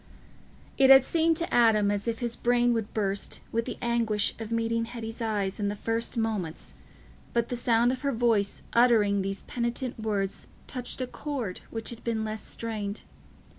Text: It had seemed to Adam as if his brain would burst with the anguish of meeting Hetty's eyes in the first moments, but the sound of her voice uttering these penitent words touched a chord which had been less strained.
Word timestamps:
It 0.79 0.89
had 0.89 1.05
seemed 1.05 1.37
to 1.37 1.53
Adam 1.53 1.91
as 1.91 2.07
if 2.07 2.21
his 2.21 2.35
brain 2.35 2.73
would 2.73 2.91
burst 2.91 3.39
with 3.51 3.65
the 3.65 3.77
anguish 3.83 4.33
of 4.39 4.51
meeting 4.51 4.85
Hetty's 4.85 5.21
eyes 5.21 5.59
in 5.59 5.67
the 5.67 5.75
first 5.75 6.17
moments, 6.17 6.73
but 7.33 7.49
the 7.49 7.55
sound 7.55 7.91
of 7.91 8.01
her 8.01 8.11
voice 8.11 8.63
uttering 8.73 9.21
these 9.21 9.43
penitent 9.43 9.99
words 9.99 10.47
touched 10.65 11.01
a 11.01 11.05
chord 11.05 11.59
which 11.69 11.91
had 11.91 12.03
been 12.03 12.25
less 12.25 12.41
strained. 12.41 13.03